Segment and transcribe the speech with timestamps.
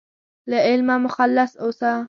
[0.49, 1.91] له علمه مخلص اوسه.